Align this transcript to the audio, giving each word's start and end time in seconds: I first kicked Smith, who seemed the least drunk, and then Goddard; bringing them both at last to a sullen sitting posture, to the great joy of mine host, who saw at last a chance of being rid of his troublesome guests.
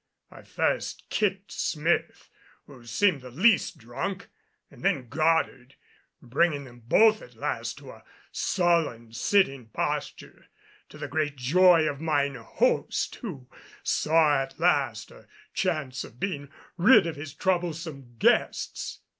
I 0.31 0.41
first 0.41 1.03
kicked 1.11 1.51
Smith, 1.51 2.27
who 2.65 2.87
seemed 2.87 3.21
the 3.21 3.29
least 3.29 3.77
drunk, 3.77 4.29
and 4.71 4.81
then 4.81 5.09
Goddard; 5.09 5.75
bringing 6.23 6.63
them 6.63 6.79
both 6.79 7.21
at 7.21 7.35
last 7.35 7.77
to 7.77 7.91
a 7.91 8.03
sullen 8.31 9.13
sitting 9.13 9.67
posture, 9.67 10.47
to 10.89 10.97
the 10.97 11.07
great 11.07 11.35
joy 11.35 11.83
of 11.87 12.01
mine 12.01 12.33
host, 12.33 13.13
who 13.17 13.47
saw 13.83 14.41
at 14.41 14.59
last 14.59 15.11
a 15.11 15.27
chance 15.53 16.03
of 16.03 16.19
being 16.19 16.49
rid 16.77 17.05
of 17.05 17.15
his 17.15 17.35
troublesome 17.35 18.15
guests. 18.17 19.01